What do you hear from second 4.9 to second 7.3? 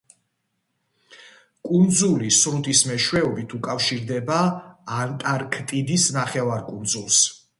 ანტარქტიდის ნახევარკუნძულს.